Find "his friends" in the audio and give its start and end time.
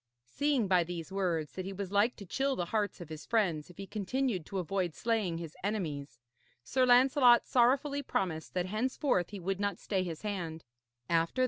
3.09-3.69